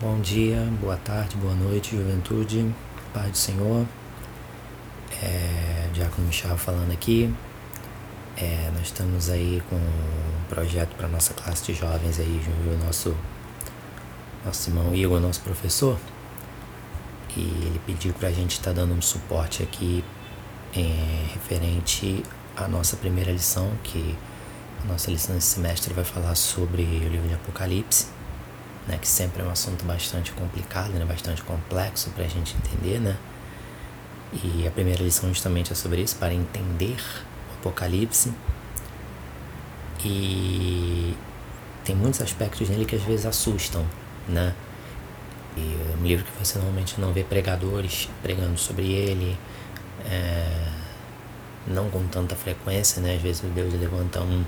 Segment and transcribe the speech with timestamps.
[0.00, 2.72] Bom dia, boa tarde, boa noite, juventude,
[3.12, 3.84] Pai do Senhor.
[5.20, 7.34] É, Diácono Michel falando aqui.
[8.36, 13.12] É, nós estamos aí com um projeto para nossa classe de jovens aí, o nosso,
[14.44, 15.98] nosso irmão Igor, nosso professor.
[17.36, 20.04] E ele pediu para a gente estar tá dando um suporte aqui
[20.76, 22.22] é, referente
[22.56, 24.16] à nossa primeira lição, que
[24.84, 28.16] a nossa lição desse semestre vai falar sobre o livro de Apocalipse
[28.88, 32.98] né, que sempre é um assunto bastante complicado, né, bastante complexo para a gente entender,
[32.98, 33.16] né?
[34.32, 36.96] E a primeira lição justamente é sobre isso, para entender
[37.50, 38.32] o Apocalipse.
[40.04, 41.14] E
[41.84, 43.84] tem muitos aspectos nele que às vezes assustam,
[44.26, 44.54] né?
[45.56, 49.36] E é um livro que você normalmente não vê pregadores pregando sobre ele,
[50.06, 50.68] é,
[51.66, 53.16] não com tanta frequência, né?
[53.16, 54.44] Às vezes Deus levanta um,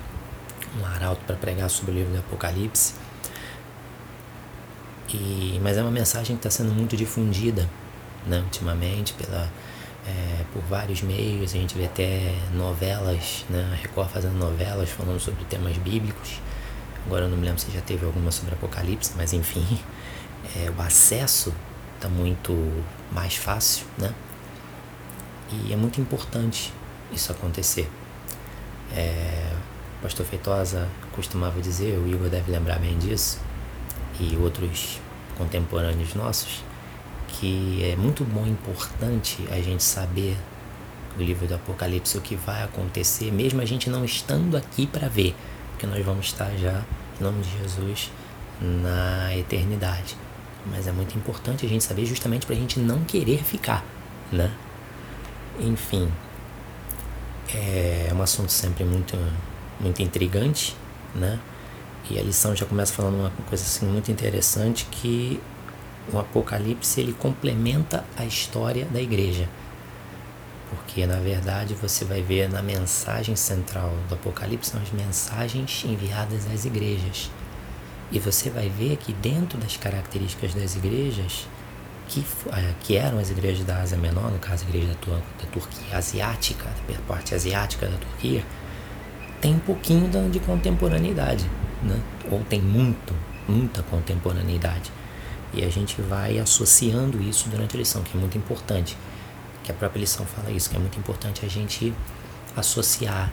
[0.78, 2.94] um arauto para pregar sobre o livro do Apocalipse.
[5.16, 7.68] E, mas é uma mensagem que está sendo muito difundida
[8.26, 9.50] né, ultimamente pela,
[10.06, 11.54] é, por vários meios.
[11.54, 16.40] A gente vê até novelas, né, a Record fazendo novelas falando sobre temas bíblicos.
[17.06, 19.66] Agora eu não me lembro se já teve alguma sobre Apocalipse, mas enfim,
[20.56, 21.52] é, o acesso
[21.96, 22.54] está muito
[23.12, 24.12] mais fácil, né?
[25.52, 26.72] E é muito importante
[27.12, 27.90] isso acontecer.
[28.94, 29.52] É,
[29.98, 33.40] o pastor Feitosa costumava dizer, o Igor deve lembrar bem disso,
[34.18, 35.00] e outros
[35.36, 36.62] contemporâneos nossos,
[37.28, 40.36] que é muito bom e importante a gente saber
[41.16, 45.08] do livro do Apocalipse o que vai acontecer, mesmo a gente não estando aqui para
[45.08, 45.34] ver,
[45.70, 46.82] porque nós vamos estar já,
[47.20, 48.10] em nome de Jesus,
[48.60, 50.16] na eternidade.
[50.66, 53.84] Mas é muito importante a gente saber justamente para a gente não querer ficar,
[54.30, 54.52] né?
[55.58, 56.10] Enfim,
[57.54, 59.16] é um assunto sempre muito,
[59.80, 60.76] muito intrigante,
[61.14, 61.38] né?
[62.08, 65.40] E a lição já começa falando uma coisa assim muito interessante que
[66.12, 69.48] o Apocalipse ele complementa a história da igreja.
[70.68, 76.46] Porque na verdade você vai ver na mensagem central do Apocalipse são as mensagens enviadas
[76.52, 77.30] às igrejas.
[78.12, 81.46] E você vai ver que dentro das características das igrejas,
[82.08, 85.50] que, eh, que eram as igrejas da Ásia Menor, no caso a igreja da, da
[85.52, 88.44] Turquia asiática, da parte asiática da Turquia,
[89.40, 91.48] tem um pouquinho de contemporaneidade
[91.82, 92.00] né?
[92.30, 93.14] ou tem muito,
[93.48, 94.92] muita contemporaneidade.
[95.52, 98.96] E a gente vai associando isso durante a lição, que é muito importante.
[99.64, 101.92] Que a própria lição fala isso, que é muito importante a gente
[102.56, 103.32] associar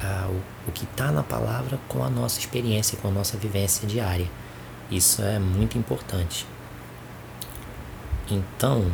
[0.00, 3.86] ah, o, o que está na palavra com a nossa experiência, com a nossa vivência
[3.86, 4.28] diária.
[4.90, 6.46] Isso é muito importante.
[8.30, 8.90] Então,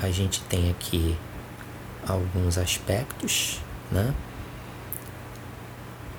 [0.00, 1.16] a gente tem aqui
[2.06, 3.60] alguns aspectos,
[3.90, 4.14] né?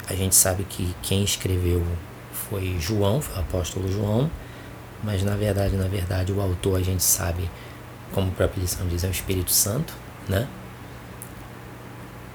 [0.07, 1.83] A gente sabe que quem escreveu
[2.31, 4.29] foi João, foi o apóstolo João,
[5.03, 7.49] mas na verdade, na verdade, o autor a gente sabe,
[8.13, 9.93] como a própria lição diz, é o Espírito Santo,
[10.29, 10.47] né?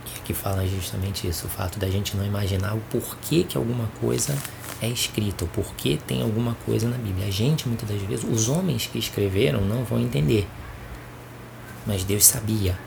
[0.06, 3.86] E aqui fala justamente isso, o fato da gente não imaginar o porquê que alguma
[4.00, 4.36] coisa
[4.82, 7.26] é escrita, o porquê tem alguma coisa na Bíblia.
[7.26, 10.48] A gente, muitas das vezes, os homens que escreveram não vão entender.
[11.86, 12.78] Mas Deus sabia.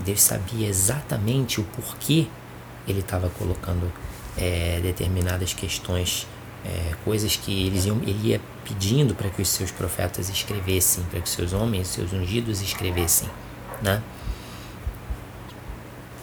[0.00, 2.28] Deus sabia exatamente o porquê
[2.86, 3.90] ele estava colocando
[4.36, 6.26] é, determinadas questões,
[6.64, 11.20] é, coisas que eles iam, ele ia pedindo para que os seus profetas escrevessem, para
[11.20, 13.28] que seus homens, seus ungidos escrevessem,
[13.82, 14.02] né?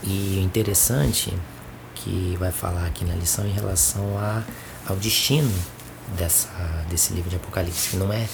[0.03, 1.31] E interessante
[1.93, 4.43] que vai falar aqui na lição em relação a,
[4.87, 5.53] ao destino
[6.17, 6.49] dessa,
[6.89, 8.27] desse livro de Apocalipse, que não é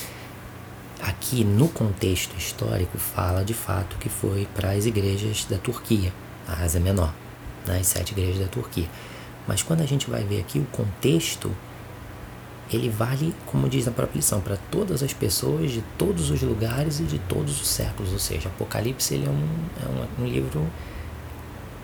[1.01, 6.13] aqui no contexto histórico fala de fato que foi para as igrejas da Turquia,
[6.47, 7.13] a Ásia Menor
[7.67, 8.87] nas sete igrejas da Turquia.
[9.47, 11.51] Mas quando a gente vai ver aqui o contexto,
[12.71, 16.99] ele vale, como diz a própria lição, para todas as pessoas de todos os lugares
[16.99, 18.11] e de todos os séculos.
[18.11, 19.47] Ou seja, Apocalipse ele é, um,
[19.81, 20.67] é um, um livro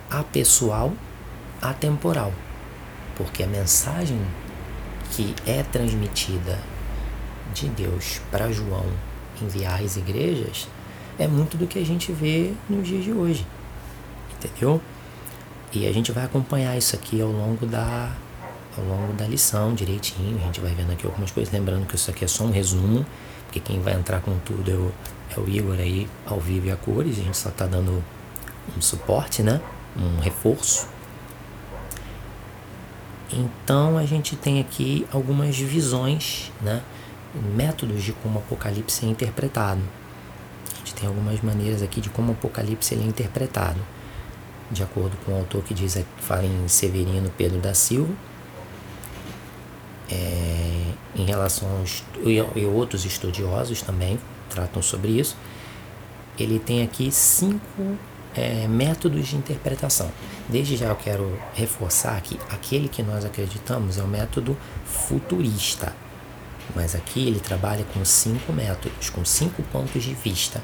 [0.10, 0.94] apessoal,
[1.62, 2.34] atemporal.
[3.16, 4.20] Porque a mensagem
[5.12, 6.60] que é transmitida
[7.54, 8.86] de Deus para João
[9.42, 10.68] enviar às igrejas
[11.18, 13.46] é muito do que a gente vê nos dias de hoje.
[14.36, 14.82] Entendeu?
[15.74, 18.12] E a gente vai acompanhar isso aqui ao longo da
[18.78, 20.38] ao longo da lição direitinho.
[20.38, 23.06] A gente vai vendo aqui algumas coisas, lembrando que isso aqui é só um resumo,
[23.46, 24.92] porque quem vai entrar com tudo é o,
[25.36, 27.20] é o Igor aí ao vivo e a cores.
[27.20, 28.04] A gente só está dando
[28.78, 29.60] um suporte, né?
[29.98, 30.88] Um reforço.
[33.32, 36.84] Então a gente tem aqui algumas visões, né?
[37.56, 39.82] Métodos de como o Apocalipse é interpretado.
[40.72, 43.80] A gente tem algumas maneiras aqui de como o Apocalipse é interpretado
[44.74, 48.14] de acordo com o autor que diz, fala em Severino Pedro da Silva.
[50.12, 55.38] é, em relação aos e, e outros estudiosos também tratam sobre isso.
[56.38, 57.98] Ele tem aqui cinco
[58.36, 60.12] é, métodos de interpretação.
[60.50, 65.96] Desde já eu quero reforçar que aquele que nós acreditamos é o método futurista.
[66.76, 70.62] Mas aqui ele trabalha com cinco métodos, com cinco pontos de vista: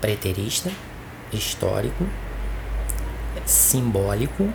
[0.00, 0.70] preterista,
[1.32, 2.04] histórico,
[3.46, 4.52] simbólico,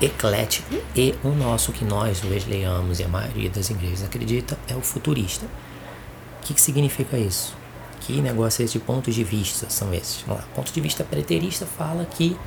[0.00, 4.80] eclético e o nosso que nós wesleyamos e a maioria das igrejas acredita é o
[4.80, 5.46] futurista.
[5.46, 7.54] O que, que significa isso?
[8.00, 10.22] Que negócio é esse de pontos de vista são esses?
[10.22, 10.48] Vamos lá.
[10.54, 12.38] Ponto de vista preterista fala que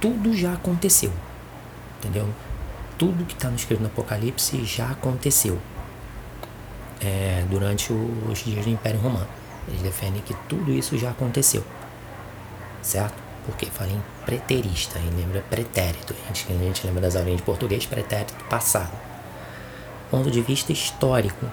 [0.00, 1.12] tudo já aconteceu.
[1.98, 2.28] Entendeu?
[2.98, 5.58] Tudo que está no escrito no Apocalipse já aconteceu
[7.00, 9.26] é, durante os dias do Império Romano.
[9.66, 11.64] Eles defendem que tudo isso já aconteceu.
[12.82, 13.23] Certo?
[13.46, 16.14] Porque fala em preterista, e lembra pretérito.
[16.24, 18.92] A gente, a gente lembra das aulinhas de português, pretérito passado.
[20.10, 21.46] Ponto de vista histórico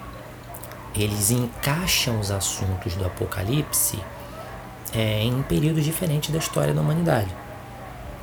[0.95, 3.97] eles encaixam os assuntos do Apocalipse
[4.93, 7.29] é, em períodos diferentes da história da humanidade.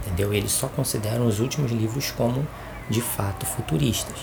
[0.00, 0.32] Entendeu?
[0.32, 2.46] Eles só consideram os últimos livros como
[2.90, 4.16] de fato futuristas.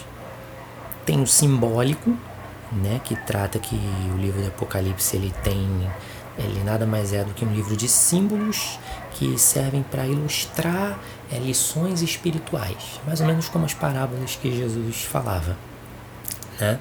[1.05, 2.15] Tem o simbólico,
[2.71, 3.75] né, que trata que
[4.13, 5.87] o livro do Apocalipse ele tem
[6.37, 8.79] ele nada mais é do que um livro de símbolos
[9.13, 10.99] que servem para ilustrar
[11.31, 15.55] é, lições espirituais, mais ou menos como as parábolas que Jesus falava,
[16.59, 16.79] né?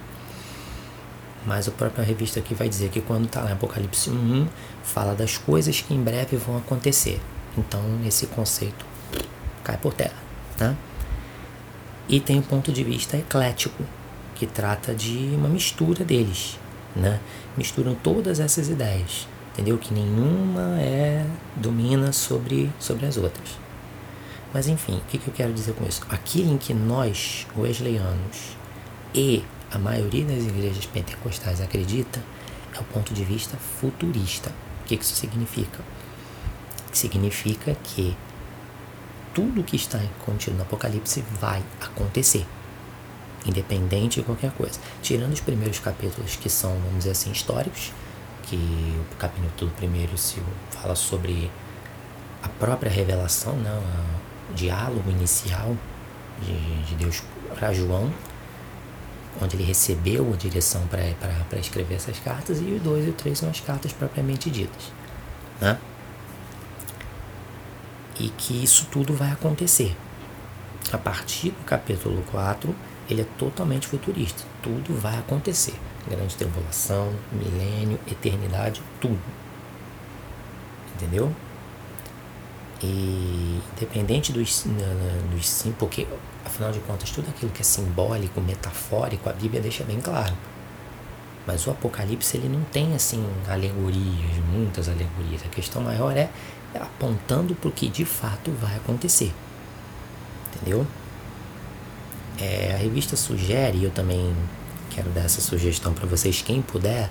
[1.47, 4.49] Mas a própria revista aqui vai dizer que quando está lá em Apocalipse 1,
[4.83, 7.21] fala das coisas que em breve vão acontecer.
[7.57, 8.85] Então esse conceito
[9.63, 10.17] cai por terra.
[10.59, 10.75] Né?
[12.09, 13.83] E tem o ponto de vista eclético,
[14.35, 16.59] que trata de uma mistura deles.
[16.97, 17.21] Né?
[17.57, 19.29] Misturam todas essas ideias.
[19.55, 19.79] Entendeu?
[19.79, 21.25] Que nenhuma é
[21.55, 23.57] domina sobre, sobre as outras.
[24.53, 26.03] Mas enfim, o que, que eu quero dizer com isso?
[26.09, 28.57] Aquilo em que nós, wesleyanos,
[29.15, 32.21] e a maioria das igrejas pentecostais acredita
[32.75, 34.51] é o ponto de vista futurista.
[34.83, 35.79] O que isso significa?
[36.93, 38.17] Significa que
[39.33, 42.45] tudo que está contido no Apocalipse vai acontecer,
[43.47, 44.81] independente de qualquer coisa.
[45.01, 47.93] Tirando os primeiros capítulos que são, vamos dizer assim, históricos,
[48.47, 48.57] que
[49.13, 51.51] o capítulo primeiro se fala sobre
[52.43, 53.71] a própria revelação, né,
[54.51, 55.77] o diálogo inicial
[56.41, 57.23] de, de Deus
[57.55, 58.13] para João,
[59.41, 63.39] onde ele recebeu a direção para escrever essas cartas, e o 2 e o 3
[63.39, 64.93] são as cartas propriamente ditas.
[65.61, 65.79] Né?
[68.19, 69.97] E que isso tudo vai acontecer.
[70.93, 72.75] A partir do capítulo 4,
[73.09, 74.45] ele é totalmente futurista.
[74.63, 75.75] Tudo vai acontecer.
[76.09, 79.21] Grande tribulação, milênio, eternidade, tudo.
[80.95, 81.33] Entendeu?
[82.83, 84.67] E independente dos,
[85.31, 86.07] dos sim, porque
[86.45, 90.35] afinal de contas tudo aquilo que é simbólico, metafórico, a Bíblia deixa bem claro.
[91.47, 95.43] Mas o Apocalipse ele não tem assim alegorias, muitas alegorias.
[95.45, 96.29] A questão maior é
[96.75, 99.33] apontando para o que de fato vai acontecer.
[100.55, 100.87] Entendeu?
[102.41, 104.35] É, a revista sugere, e eu também
[104.91, 107.11] quero dar essa sugestão para vocês, quem puder,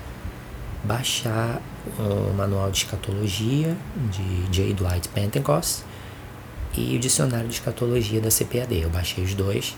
[0.82, 1.60] baixar
[1.98, 3.76] o manual de escatologia
[4.10, 4.74] de J.
[4.74, 5.82] Dwight Pentecost
[6.76, 8.80] e o dicionário de escatologia da CPAD.
[8.80, 9.76] Eu baixei os dois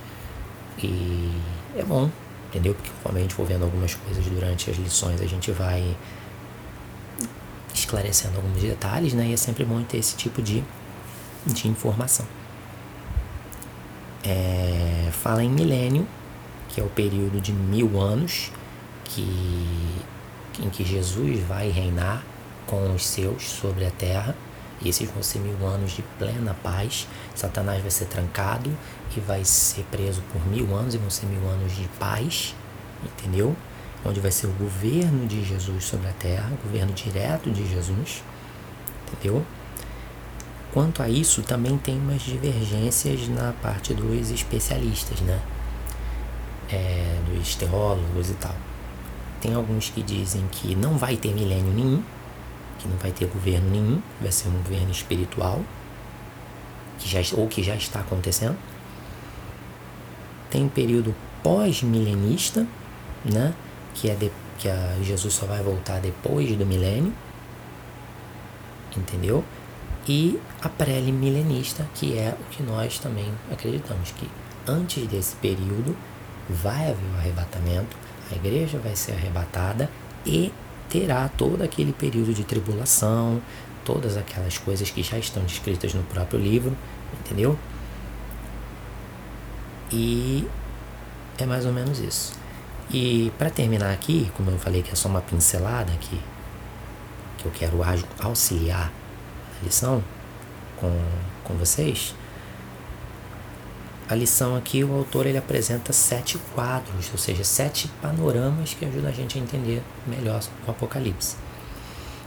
[0.83, 1.31] e
[1.77, 2.11] é bom,
[2.49, 2.75] entendeu?
[2.75, 5.97] Porque conforme a gente for vendo algumas coisas durante as lições, a gente vai
[7.75, 9.26] esclarecendo alguns detalhes, né?
[9.29, 10.65] E é sempre bom ter esse tipo de,
[11.47, 12.26] de informação.
[14.28, 16.06] É, fala em milênio,
[16.68, 18.50] que é o período de mil anos
[19.04, 20.04] que
[20.59, 22.25] em que Jesus vai reinar
[22.66, 24.35] com os seus sobre a terra.
[24.80, 27.06] E esses vão ser mil anos de plena paz.
[27.35, 28.71] Satanás vai ser trancado
[29.16, 32.54] e vai ser preso por mil anos e vão ser mil anos de paz,
[33.02, 33.56] entendeu?
[34.04, 38.23] Onde vai ser o governo de Jesus sobre a terra, o governo direto de Jesus,
[39.06, 39.45] entendeu?
[40.76, 45.40] Quanto a isso, também tem umas divergências na parte dos especialistas, né?
[46.71, 48.54] É, dos teólogos e tal.
[49.40, 52.02] Tem alguns que dizem que não vai ter milênio nenhum,
[52.78, 55.62] que não vai ter governo nenhum, vai ser um governo espiritual,
[56.99, 58.59] que já, ou que já está acontecendo.
[60.50, 62.66] Tem um período pós-milenista,
[63.25, 63.54] né?
[63.95, 67.14] que, é de, que a Jesus só vai voltar depois do milênio,
[68.95, 69.42] entendeu?
[70.09, 74.29] E a pré-milenista, que é o que nós também acreditamos, que
[74.67, 75.97] antes desse período
[76.49, 77.97] vai haver o arrebatamento,
[78.31, 79.91] a igreja vai ser arrebatada
[80.25, 80.53] e
[80.89, 83.43] terá todo aquele período de tribulação,
[83.85, 86.77] todas aquelas coisas que já estão descritas no próprio livro,
[87.21, 87.59] entendeu?
[89.93, 90.47] E
[91.39, 92.33] é mais ou menos isso.
[92.91, 96.21] E para terminar aqui, como eu falei que é só uma pincelada aqui,
[97.39, 97.79] que eu quero
[98.21, 98.93] auxiliar
[99.63, 100.03] lição
[100.77, 100.93] com,
[101.45, 102.15] com vocês,
[104.09, 109.11] a lição aqui o autor ele apresenta sete quadros, ou seja, sete panoramas que ajudam
[109.11, 111.35] a gente a entender melhor o Apocalipse.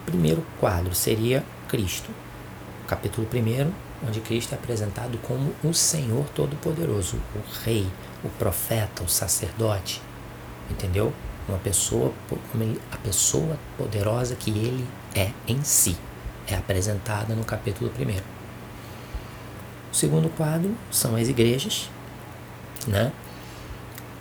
[0.05, 2.09] Primeiro quadro seria Cristo,
[2.85, 3.71] capítulo 1,
[4.05, 7.87] onde Cristo é apresentado como o Senhor Todo-Poderoso, o Rei,
[8.25, 10.01] o profeta, o sacerdote,
[10.69, 11.13] entendeu?
[11.47, 12.13] Uma pessoa,
[12.91, 15.95] a pessoa poderosa que ele é em si,
[16.49, 18.39] é apresentada no capítulo 1.
[19.91, 21.89] O segundo quadro são as igrejas,
[22.87, 23.11] né?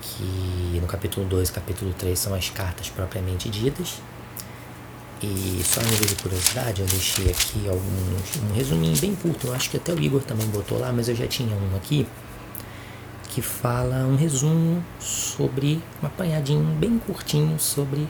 [0.00, 4.00] Que no capítulo 2 e capítulo 3 são as cartas propriamente ditas.
[5.20, 9.49] E só a nível de curiosidade, eu deixei aqui alguns, um resuminho bem curto.
[9.49, 12.06] Eu acho que até o Igor também botou lá, mas eu já tinha um aqui
[13.28, 18.08] que fala um resumo sobre, um apanhadinho bem curtinho sobre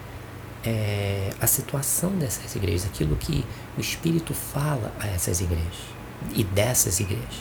[0.69, 3.43] é, a situação dessas igrejas, aquilo que
[3.77, 5.81] o Espírito fala a essas igrejas
[6.35, 7.41] e dessas igrejas.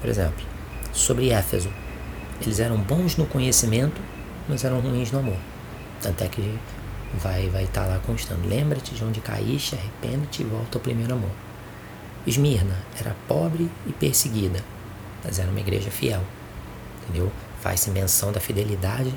[0.00, 0.46] Por exemplo,
[0.92, 1.72] sobre Éfeso,
[2.40, 4.00] eles eram bons no conhecimento,
[4.48, 5.36] mas eram ruins no amor.
[6.00, 6.58] Tanto é que
[7.20, 8.48] vai vai estar tá lá constando.
[8.48, 11.32] Lembra-te de onde caíste, arrepende-te e volta ao primeiro amor.
[12.24, 14.62] Esmirna era pobre e perseguida,
[15.24, 16.22] mas era uma igreja fiel.
[17.02, 17.32] Entendeu?
[17.60, 19.12] Faz-se menção da fidelidade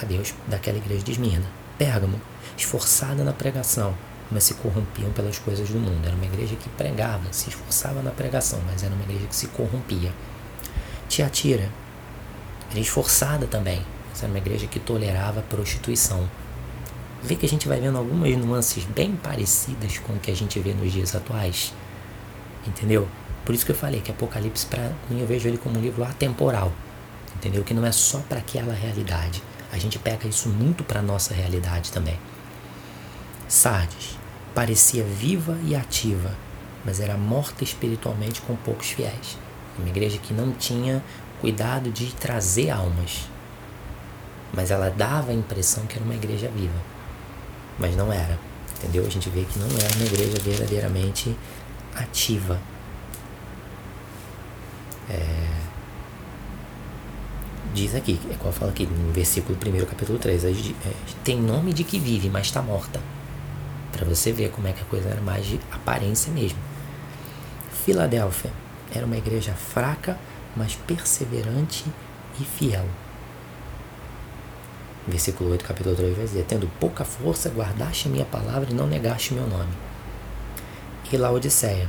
[0.00, 1.46] a Deus daquela igreja de Esmirna.
[1.76, 2.18] Pérgamo,
[2.56, 3.94] esforçada na pregação,
[4.30, 6.06] mas se corrompiam pelas coisas do mundo.
[6.06, 9.48] Era uma igreja que pregava, se esforçava na pregação, mas era uma igreja que se
[9.48, 10.12] corrompia.
[11.08, 11.68] Tiatira,
[12.70, 16.28] era esforçada também, mas era uma igreja que tolerava a prostituição
[17.22, 20.58] vê que a gente vai vendo algumas nuances bem parecidas com o que a gente
[20.58, 21.72] vê nos dias atuais.
[22.66, 23.08] Entendeu?
[23.44, 26.02] Por isso que eu falei que Apocalipse, para mim, eu vejo ele como um livro
[26.04, 26.72] atemporal.
[27.36, 27.62] Entendeu?
[27.62, 29.42] Que não é só para aquela realidade.
[29.72, 32.18] A gente pega isso muito para nossa realidade também.
[33.48, 34.16] Sardes
[34.54, 36.36] parecia viva e ativa,
[36.84, 39.38] mas era morta espiritualmente com poucos fiéis.
[39.76, 41.02] Uma igreja que não tinha
[41.40, 43.28] cuidado de trazer almas,
[44.52, 46.92] mas ela dava a impressão que era uma igreja viva
[47.78, 48.38] mas não era.
[48.78, 49.06] Entendeu?
[49.06, 51.36] A gente vê que não era uma igreja verdadeiramente
[51.94, 52.60] ativa.
[55.08, 55.51] É,
[57.74, 60.52] diz aqui, é eu falo aqui no versículo 1, capítulo 3, é,
[61.24, 63.00] tem nome de que vive, mas está morta.
[63.90, 66.58] Para você ver como é que a coisa era mais de aparência mesmo.
[67.84, 68.50] Filadélfia
[68.94, 70.18] era uma igreja fraca,
[70.56, 71.84] mas perseverante
[72.40, 72.86] e fiel.
[75.06, 78.86] Versículo 8, capítulo 3 vai dizer: Tendo pouca força, guardaste a minha palavra e não
[78.86, 79.72] negaste meu nome.
[81.12, 81.88] E Laodiceia,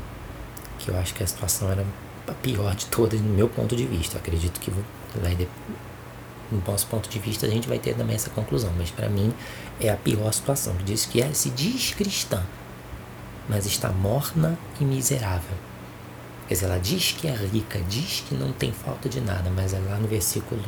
[0.79, 1.85] que eu acho que a situação era
[2.27, 4.17] a pior de todas, no meu ponto de vista.
[4.17, 4.71] Eu acredito que
[5.19, 5.47] vai,
[6.51, 9.33] no nosso ponto de vista, a gente vai ter também essa conclusão, mas para mim
[9.79, 10.75] é a pior situação.
[10.85, 12.43] Diz que é, se diz cristã,
[13.49, 15.57] mas está morna e miserável.
[16.47, 19.73] Quer dizer, ela diz que é rica, diz que não tem falta de nada, mas
[19.73, 20.61] é lá no versículo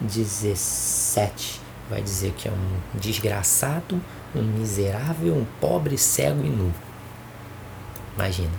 [0.00, 4.00] 17 vai dizer que é um desgraçado,
[4.34, 6.72] um miserável, um pobre, cego e nu.
[8.14, 8.52] Imagina.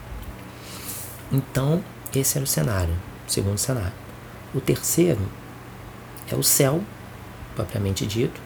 [1.31, 1.81] Então,
[2.13, 2.93] esse era o cenário,
[3.27, 3.93] o segundo cenário.
[4.53, 5.21] O terceiro
[6.31, 6.81] é o céu,
[7.55, 8.39] propriamente dito.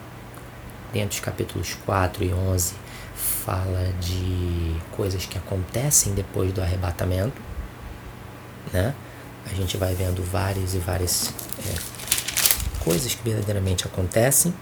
[0.93, 2.73] Dentro dos capítulos 4 e 11,
[3.15, 7.41] fala de coisas que acontecem depois do arrebatamento.
[8.71, 8.93] Né?
[9.49, 14.53] A gente vai vendo várias e várias é, coisas que verdadeiramente acontecem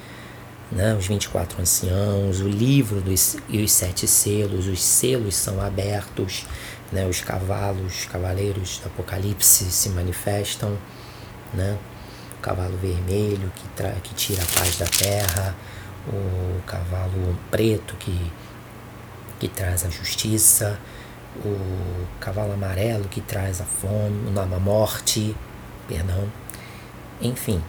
[0.74, 6.46] né, os 24 anciãos, o livro dos, e os sete selos, os selos são abertos,
[6.92, 10.78] né, os cavalos, cavaleiros do Apocalipse se manifestam,
[11.54, 11.78] né,
[12.38, 15.56] o cavalo vermelho que, tra que tira a paz da terra,
[16.08, 18.32] o cavalo preto que,
[19.40, 20.80] que traz a justiça,
[21.44, 25.36] o cavalo amarelo que traz a fome, a morte,
[25.88, 26.32] perdão,
[27.22, 27.62] enfim,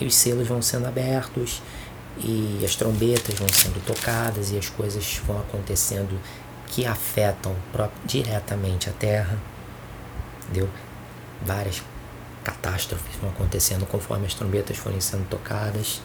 [0.00, 1.62] os selos vão sendo abertos
[2.18, 6.18] e as trombetas vão sendo tocadas e as coisas vão acontecendo
[6.66, 7.54] que afetam
[8.04, 9.38] diretamente a Terra,
[10.44, 10.68] entendeu?
[11.42, 11.82] Várias
[12.44, 16.00] catástrofes vão acontecendo conforme as trombetas forem sendo tocadas,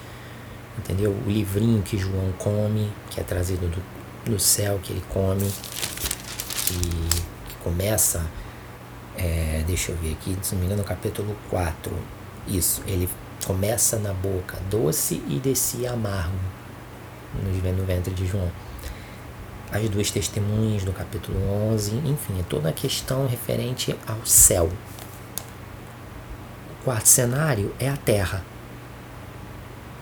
[0.78, 1.12] entendeu?
[1.26, 5.50] O livrinho que João come, que é trazido do, do céu, que ele come,
[6.68, 6.80] que,
[7.50, 8.26] que começa,
[9.18, 11.92] é, deixa eu ver aqui, se não me engano, no capítulo 4,
[12.48, 13.10] isso, ele
[13.46, 16.38] começa na boca doce e descia amargo
[17.44, 18.50] no ventre de João.
[19.72, 21.38] As duas testemunhas do capítulo
[21.74, 24.70] 11, enfim, é toda a questão referente ao céu.
[26.86, 28.46] Quarto cenário é a terra.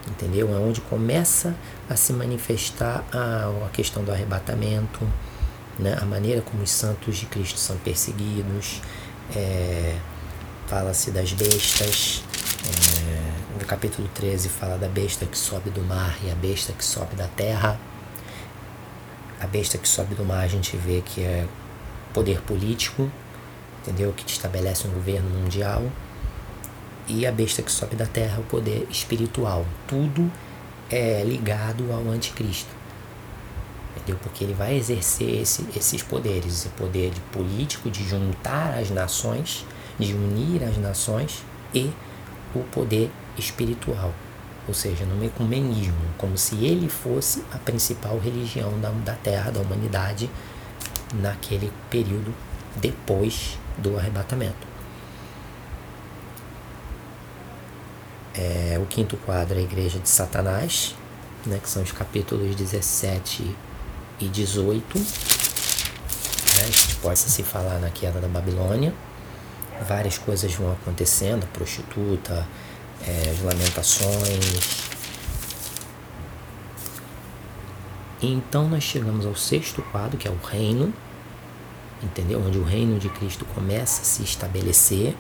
[0.06, 0.54] entendeu?
[0.54, 1.56] É onde começa
[1.90, 5.00] a se manifestar a, a questão do arrebatamento,
[5.80, 5.98] né?
[6.02, 8.82] a maneira como os santos de Cristo são perseguidos,
[9.34, 9.96] é,
[10.68, 12.22] fala-se das bestas,
[12.68, 16.84] é, no capítulo 13 fala da besta que sobe do mar e a besta que
[16.84, 17.80] sobe da terra.
[19.40, 21.48] A besta que sobe do mar a gente vê que é
[22.14, 23.10] poder político,
[23.82, 24.12] entendeu?
[24.12, 25.90] Que estabelece um governo mundial.
[27.08, 29.66] E a besta que sobe da terra é o poder espiritual.
[29.88, 30.32] Tudo
[30.90, 32.70] é ligado ao anticristo.
[33.96, 34.18] Entendeu?
[34.22, 39.66] Porque ele vai exercer esse, esses poderes, esse poder de político, de juntar as nações,
[40.00, 41.44] de unir as nações
[41.74, 41.92] e
[42.56, 44.14] o poder espiritual,
[44.68, 49.60] ou seja, no ecumenismo, como se ele fosse a principal religião da, da Terra, da
[49.60, 50.30] humanidade,
[51.16, 52.34] naquele período
[52.76, 54.73] depois do arrebatamento.
[58.36, 60.96] É, o quinto quadro é a Igreja de Satanás,
[61.46, 63.56] né, que são os capítulos 17
[64.20, 64.98] e 18.
[64.98, 65.06] Né,
[66.72, 68.94] que pode se falar na queda da Babilônia.
[69.88, 72.48] Várias coisas vão acontecendo, a prostituta,
[73.06, 74.84] é, as lamentações.
[78.26, 80.94] então nós chegamos ao sexto quadro, que é o reino,
[82.02, 82.42] entendeu?
[82.46, 85.16] Onde o reino de Cristo começa a se estabelecer.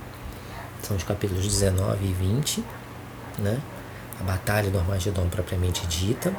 [0.82, 2.64] São os capítulos 19 e 20,
[3.40, 3.60] né?
[4.20, 6.34] A batalha do Armagedon propriamente dita,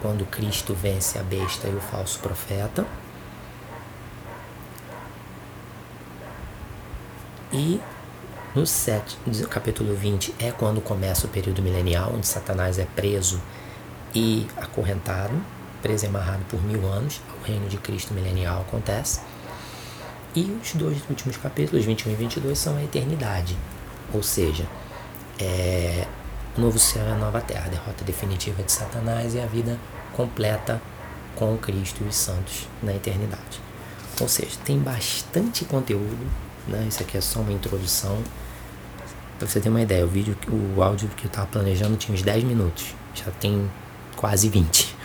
[0.00, 2.86] quando Cristo vence a besta e o falso profeta.
[7.52, 7.80] E
[8.54, 9.16] no 7,
[9.48, 13.40] capítulo 20 é quando começa o período milenial, onde Satanás é preso
[14.14, 15.34] e acorrentado,
[15.82, 17.20] preso e amarrado por mil anos.
[17.40, 19.20] O reino de Cristo milenial acontece.
[20.34, 23.56] E os dois últimos capítulos, 21 e 22, são a eternidade.
[24.12, 24.66] Ou seja,
[25.38, 26.06] é,
[26.58, 29.78] novo céu e a nova terra, a derrota definitiva de Satanás e a vida
[30.14, 30.80] completa
[31.36, 33.60] com Cristo e os santos na eternidade.
[34.20, 36.26] Ou seja, tem bastante conteúdo,
[36.66, 36.86] né?
[36.88, 38.18] Isso aqui é só uma introdução.
[39.38, 40.36] Pra você ter uma ideia, o vídeo,
[40.76, 42.94] o áudio que eu tava planejando tinha uns 10 minutos.
[43.14, 43.70] Já tem
[44.16, 44.96] quase 20.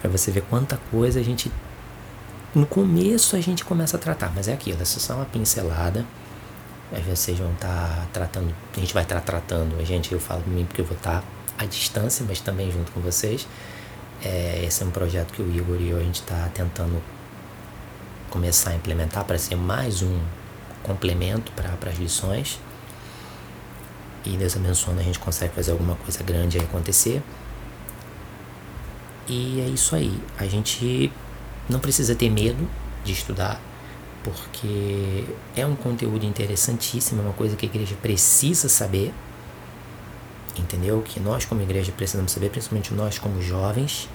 [0.00, 1.52] Para você ver quanta coisa a gente
[2.54, 6.04] no começo a gente começa a tratar, mas é aquilo, essa é só uma pincelada.
[6.90, 10.20] Vezes vocês vão estar tá tratando, a gente vai estar tá tratando, a gente, eu
[10.20, 11.26] falo de mim porque eu vou estar tá
[11.58, 13.46] à distância, mas também junto com vocês.
[14.22, 17.00] É, esse é um projeto que o Igor e eu a gente está tentando
[18.30, 20.18] começar a implementar para ser mais um
[20.82, 22.58] complemento para as lições.
[24.24, 27.22] E Deus abençoando, a gente consegue fazer alguma coisa grande aí acontecer.
[29.26, 30.18] E é isso aí.
[30.38, 31.12] A gente
[31.68, 32.68] não precisa ter medo
[33.04, 33.60] de estudar,
[34.30, 35.24] porque
[35.56, 39.12] é um conteúdo interessantíssimo, é uma coisa que a igreja precisa saber.
[40.56, 41.02] Entendeu?
[41.02, 44.08] Que nós, como igreja, precisamos saber, principalmente nós, como jovens.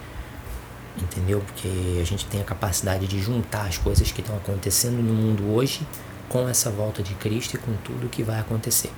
[1.00, 1.40] Entendeu?
[1.40, 5.54] Porque a gente tem a capacidade de juntar as coisas que estão acontecendo no mundo
[5.54, 5.86] hoje
[6.28, 8.90] com essa volta de Cristo e com tudo o que vai acontecer.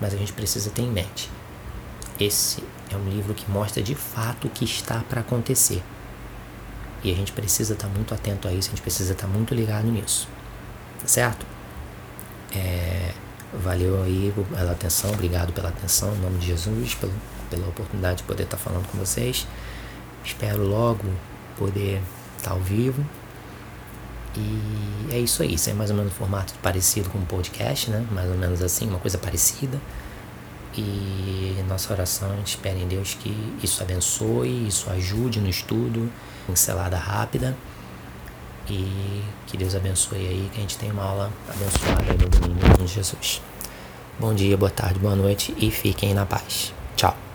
[0.00, 1.30] Mas a gente precisa ter em mente.
[2.18, 5.82] Esse é um livro que mostra de fato o que está para acontecer.
[7.04, 9.32] E a gente precisa estar tá muito atento a isso, a gente precisa estar tá
[9.32, 10.28] muito ligado nisso.
[11.00, 11.44] Tá certo?
[12.54, 13.12] É,
[13.52, 17.12] valeu aí pela atenção, obrigado pela atenção, em nome de Jesus, pelo,
[17.50, 19.46] pela oportunidade de poder estar tá falando com vocês.
[20.24, 21.04] Espero logo
[21.56, 22.00] poder
[22.38, 23.04] estar ao vivo.
[24.36, 27.90] E é isso aí, isso é mais ou menos um formato parecido com um podcast,
[27.90, 28.06] né?
[28.10, 29.78] Mais ou menos assim, uma coisa parecida.
[30.74, 36.10] E nossa oração, a espera em Deus que isso abençoe, isso ajude no estudo,
[36.46, 37.56] pincelada rápida.
[38.68, 42.86] E que Deus abençoe aí, que a gente tenha uma aula abençoada no domingo em
[42.86, 43.42] Jesus.
[44.18, 46.72] Bom dia, boa tarde, boa noite e fiquem na paz.
[46.96, 47.31] Tchau.